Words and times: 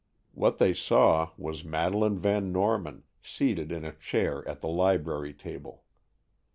What 0.33 0.57
they 0.57 0.73
saw 0.73 1.29
was 1.37 1.63
Madeleine 1.63 2.17
Van 2.17 2.51
Norman, 2.51 3.03
seated 3.21 3.71
in 3.71 3.85
a 3.85 3.91
chair 3.93 4.43
at 4.49 4.59
the 4.59 4.67
library 4.67 5.31
table. 5.35 5.83